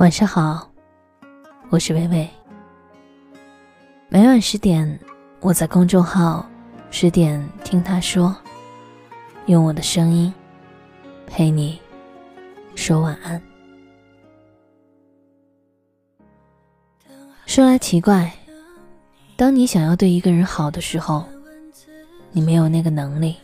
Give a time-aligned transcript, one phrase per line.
[0.00, 0.66] 晚上好，
[1.68, 2.26] 我是微微。
[4.08, 4.98] 每晚十点，
[5.40, 6.48] 我在公众号
[6.90, 8.34] “十点听他说”，
[9.44, 10.32] 用我的声音
[11.26, 11.78] 陪你
[12.74, 13.38] 说晚安。
[17.44, 18.32] 说来奇怪，
[19.36, 21.26] 当你想要对一个人好的时候，
[22.32, 23.34] 你没有那个能力；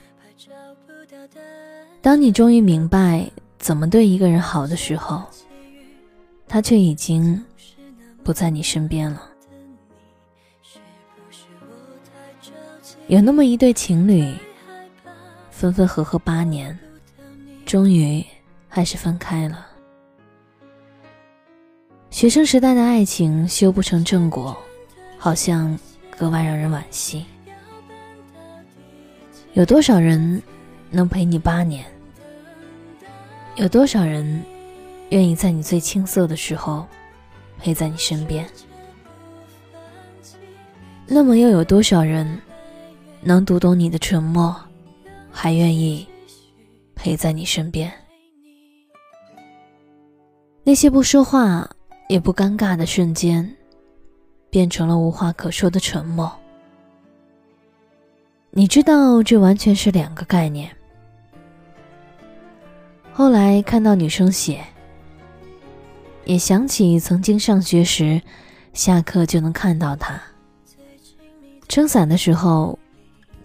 [2.00, 5.22] 当你终于明白怎么对一个人好的时候，
[6.48, 7.42] 他却已经
[8.22, 9.30] 不在你身边了。
[13.08, 14.34] 有那么一对情侣，
[15.50, 16.76] 分分合合八年，
[17.64, 18.24] 终于
[18.68, 19.66] 还是分开了。
[22.10, 24.56] 学生时代的爱情修不成正果，
[25.18, 25.78] 好像
[26.16, 27.26] 格外让人惋惜。
[29.52, 30.42] 有多少人
[30.90, 31.84] 能陪你八年？
[33.56, 34.42] 有多少人？
[35.10, 36.84] 愿意在你最青涩的时候
[37.58, 38.44] 陪在你身边，
[41.06, 42.40] 那么又有多少人
[43.20, 44.54] 能读懂你的沉默，
[45.30, 46.06] 还愿意
[46.96, 47.92] 陪在你身边？
[50.64, 51.70] 那些不说话
[52.08, 53.48] 也不尴尬的瞬间，
[54.50, 56.30] 变成了无话可说的沉默。
[58.50, 60.68] 你知道，这完全是两个概念。
[63.12, 64.64] 后来看到女生写。
[66.26, 68.20] 也想起曾经上学时，
[68.72, 70.20] 下课就能看到他。
[71.68, 72.76] 撑伞的时候，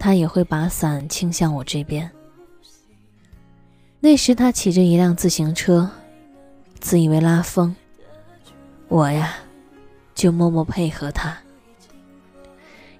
[0.00, 2.10] 他也会把伞倾向我这边。
[4.00, 5.88] 那时他骑着一辆自行车，
[6.80, 7.74] 自以为拉风，
[8.88, 9.32] 我呀，
[10.12, 11.38] 就默默配合他。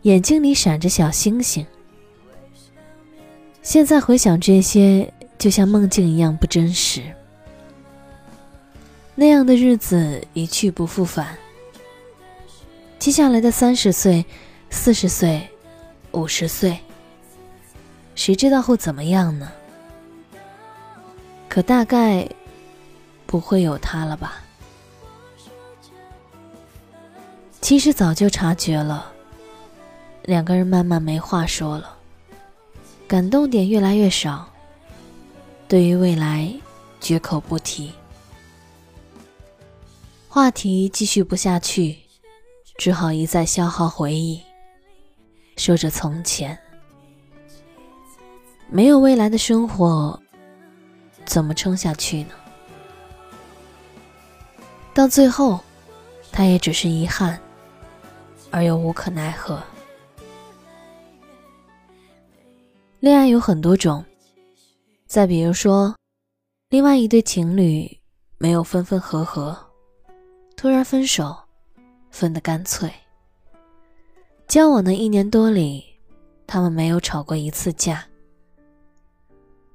[0.02, 1.66] 眼睛里闪着小星星。
[3.62, 7.02] 现在回想这些，就像梦境一样不真实。
[9.14, 11.36] 那样的日子一去不复返。
[12.98, 14.24] 接下来的三十岁、
[14.70, 15.48] 四十岁、
[16.12, 16.78] 五十岁，
[18.14, 19.50] 谁知道会怎么样呢？
[21.48, 22.26] 可大概
[23.26, 24.42] 不会有他了吧？
[27.60, 29.12] 其实早就察觉了，
[30.22, 31.96] 两个人慢慢没话说了，
[33.06, 34.48] 感动点越来越少，
[35.68, 36.52] 对于未来
[37.00, 37.92] 绝口不提。
[40.34, 41.94] 话题继续不下去，
[42.78, 44.40] 只好一再消耗回忆，
[45.58, 46.58] 说着从前。
[48.70, 50.18] 没有未来的生活，
[51.26, 52.30] 怎么撑下去呢？
[54.94, 55.60] 到最后，
[56.32, 57.38] 他也只是遗憾，
[58.50, 59.62] 而又无可奈何。
[63.00, 64.02] 恋爱有很多种，
[65.06, 65.94] 再比如说，
[66.70, 68.00] 另外一对情侣
[68.38, 69.54] 没有分分合合。
[70.62, 71.36] 突然分手，
[72.12, 72.88] 分得干脆。
[74.46, 75.84] 交往的一年多里，
[76.46, 78.06] 他们没有吵过一次架。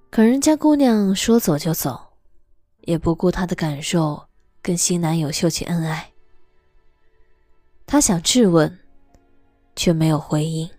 [0.10, 2.00] 可人家姑娘说走就走，
[2.84, 4.30] 也不顾他的感受，
[4.62, 6.10] 跟新男友秀起恩爱。
[7.86, 8.80] 他想质问，
[9.76, 10.70] 却没有回应。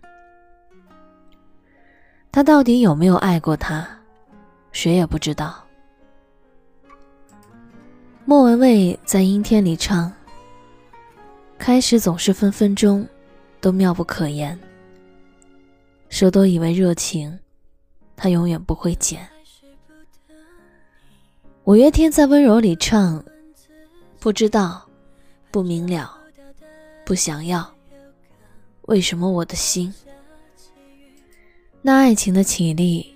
[2.31, 3.87] 他到底有没有爱过她，
[4.71, 5.63] 谁也不知道。
[8.29, 10.13] 莫文蔚在阴天里唱。
[11.57, 13.03] 开始总是分分钟
[13.59, 14.55] 都妙不可言，
[16.09, 17.39] 谁都以为热情，
[18.15, 19.27] 他永远不会减。
[21.63, 23.25] 五月天在温柔里唱，
[24.19, 24.87] 不知道，
[25.49, 26.15] 不明了，
[27.03, 27.67] 不想要，
[28.83, 29.91] 为什么我的心？
[31.81, 33.11] 那爱情的绮丽，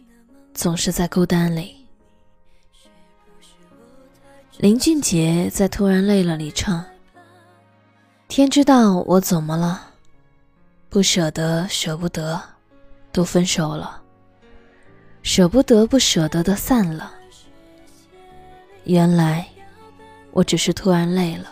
[0.56, 1.83] 总是在孤单里。
[4.60, 6.86] 林俊杰在《突然累了》里唱
[8.30, 9.88] ：“天知道我怎么了，
[10.90, 12.40] 不舍得，舍不得，
[13.12, 14.00] 都分手了。
[15.24, 17.12] 舍不得，不舍得的散了。
[18.84, 19.46] 原来
[20.32, 21.50] 我只是突然累了。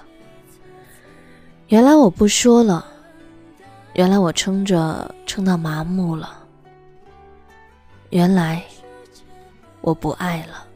[1.69, 2.85] 原来我不说了。
[3.93, 6.37] 原来我撑着撑到麻木了。
[8.11, 8.63] 原来
[9.81, 10.67] 我不爱了。”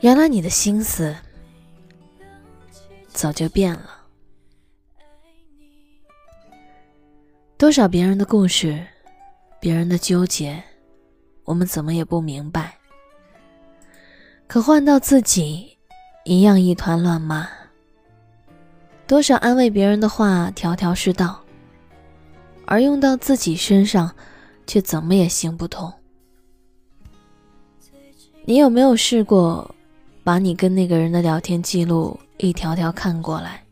[0.00, 1.14] 原来你的心思
[3.08, 3.90] 早就变了。
[7.56, 8.86] 多少别人的故事，
[9.60, 10.62] 别人的纠结，
[11.42, 12.78] 我们怎么也不明白。
[14.46, 15.76] 可换到自己，
[16.24, 17.48] 一样一团乱麻。
[19.08, 21.42] 多少安慰别人的话，条条是道，
[22.66, 24.14] 而用到自己身上，
[24.64, 25.92] 却怎么也行不通。
[28.44, 29.74] 你有没有试过？
[30.28, 33.64] 把你跟那个人的聊天记录一条条看过来，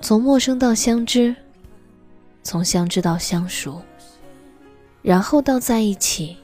[0.00, 1.32] 从陌生到相知，
[2.42, 3.80] 从相知到相熟，
[5.00, 6.36] 然后到在一起，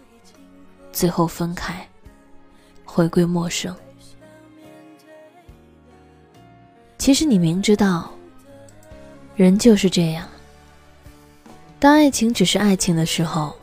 [0.92, 1.84] 最后分开，
[2.84, 3.74] 回归陌生。
[6.96, 8.08] 其实你明知道，
[9.34, 10.24] 人就是这样。
[11.80, 13.56] 当爱情只是爱情的时候，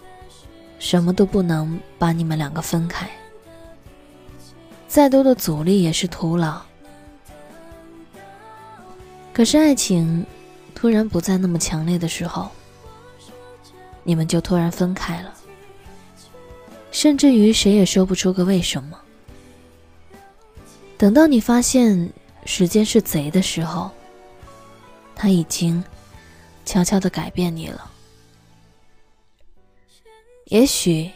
[0.77, 3.09] 什么都不能把你们两个分开。
[4.91, 6.61] 再多的阻力也是徒劳。
[9.31, 10.25] 可是爱情
[10.75, 12.51] 突然不再那么强烈的时候，
[14.03, 15.33] 你们就突然分开了，
[16.91, 18.99] 甚至于谁也说不出个为什么。
[20.97, 22.11] 等到你发现
[22.45, 23.89] 时间是贼的时候，
[25.15, 25.81] 他已经
[26.65, 27.89] 悄悄的改变你了，
[30.47, 31.09] 也许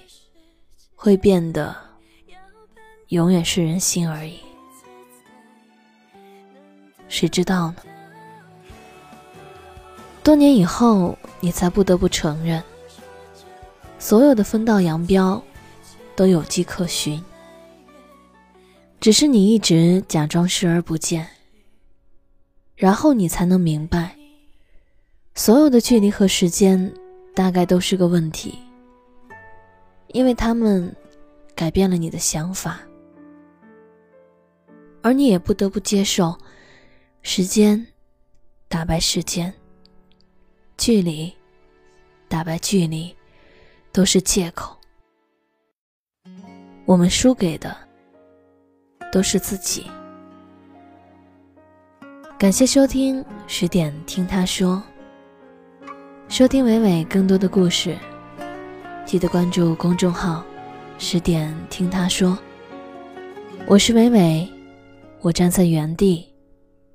[0.95, 1.84] 会变得。
[3.09, 4.39] 永远是人心而已，
[7.07, 7.75] 谁知道呢？
[10.23, 12.63] 多年以后，你才不得不承认，
[13.99, 15.41] 所有的分道扬镳
[16.15, 17.23] 都有迹可循，
[18.99, 21.27] 只是你一直假装视而不见，
[22.75, 24.15] 然后你才能明白，
[25.35, 26.91] 所有的距离和时间
[27.35, 28.57] 大概都是个问题，
[30.07, 30.91] 因为他们
[31.53, 32.79] 改变了你的想法。
[35.05, 36.35] 而你也不得不接受，
[37.21, 37.85] 时间
[38.67, 39.53] 打败时间，
[40.79, 41.31] 距离
[42.27, 43.15] 打败距离，
[43.91, 44.75] 都是借口。
[46.85, 47.77] 我们输给的
[49.11, 49.85] 都是自己。
[52.39, 54.81] 感谢收听十点听他说，
[56.29, 57.95] 收听伟伟更多的故事，
[59.05, 60.43] 记得关注公众号
[60.97, 62.35] 十点听他说。
[63.67, 64.54] 我是伟伟。
[65.25, 66.23] 我站在原地，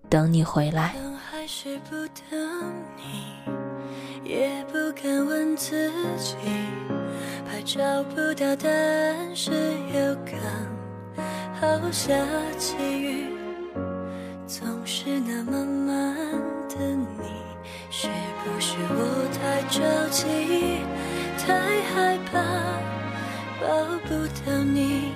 [0.08, 0.94] 等你回来。
[1.28, 1.96] 还是不
[2.30, 3.34] 等你，
[4.22, 6.36] 也不敢问自己，
[7.44, 10.36] 怕找不到答案是有刚
[11.60, 12.14] 好下
[12.56, 13.26] 起雨，
[14.46, 16.16] 总是那么慢
[16.68, 17.26] 的你，
[17.90, 18.06] 是
[18.44, 20.24] 不是我太着急，
[21.36, 22.38] 太害怕
[23.60, 24.14] 抱不
[24.46, 25.10] 到你？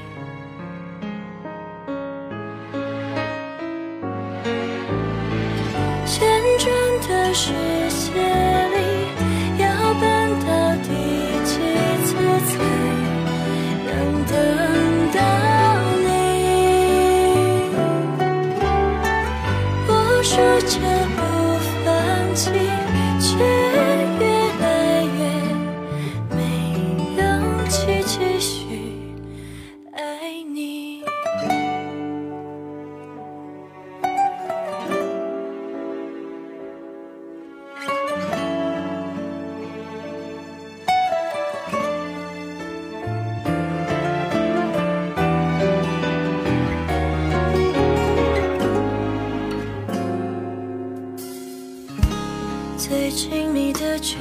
[54.16, 54.20] 距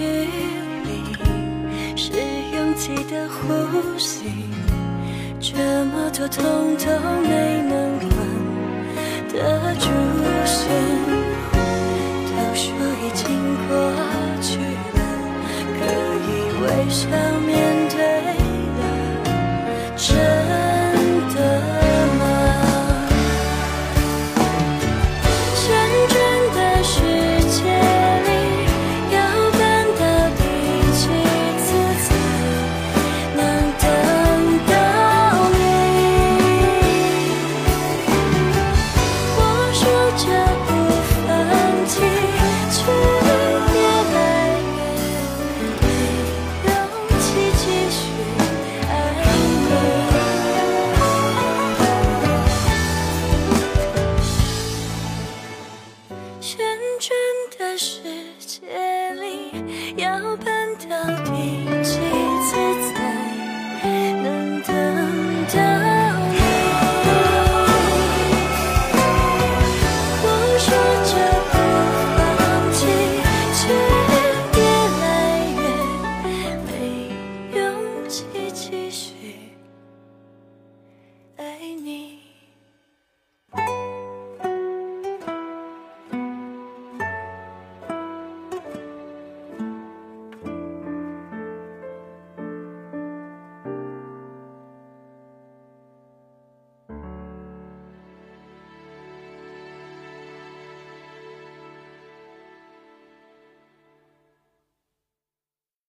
[0.86, 1.14] 离，
[1.96, 2.14] 是
[2.56, 4.26] 拥挤的呼吸，
[5.40, 5.54] 这
[5.86, 6.86] 么多痛都